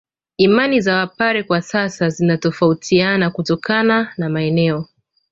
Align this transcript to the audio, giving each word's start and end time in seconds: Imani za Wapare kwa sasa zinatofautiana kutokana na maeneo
Imani 0.37 0.81
za 0.81 0.95
Wapare 0.97 1.43
kwa 1.43 1.61
sasa 1.61 2.09
zinatofautiana 2.09 3.31
kutokana 3.31 4.13
na 4.17 4.29
maeneo 4.29 4.85